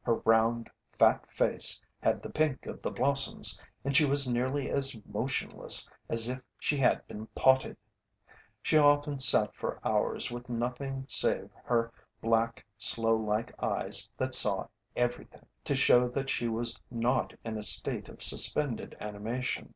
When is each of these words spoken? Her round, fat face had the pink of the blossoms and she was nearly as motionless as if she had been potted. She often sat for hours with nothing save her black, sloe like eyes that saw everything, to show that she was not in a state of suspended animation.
Her 0.00 0.14
round, 0.24 0.70
fat 0.98 1.28
face 1.30 1.78
had 2.00 2.22
the 2.22 2.30
pink 2.30 2.64
of 2.64 2.80
the 2.80 2.90
blossoms 2.90 3.60
and 3.84 3.94
she 3.94 4.06
was 4.06 4.26
nearly 4.26 4.70
as 4.70 4.96
motionless 5.04 5.86
as 6.08 6.26
if 6.26 6.42
she 6.58 6.78
had 6.78 7.06
been 7.06 7.26
potted. 7.36 7.76
She 8.62 8.78
often 8.78 9.20
sat 9.20 9.54
for 9.54 9.86
hours 9.86 10.30
with 10.30 10.48
nothing 10.48 11.04
save 11.06 11.50
her 11.64 11.92
black, 12.22 12.64
sloe 12.78 13.14
like 13.16 13.52
eyes 13.62 14.08
that 14.16 14.32
saw 14.34 14.68
everything, 14.96 15.44
to 15.64 15.76
show 15.76 16.08
that 16.08 16.30
she 16.30 16.48
was 16.48 16.80
not 16.90 17.34
in 17.44 17.58
a 17.58 17.62
state 17.62 18.08
of 18.08 18.22
suspended 18.22 18.96
animation. 19.00 19.74